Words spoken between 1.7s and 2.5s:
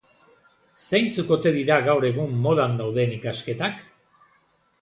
gaur egun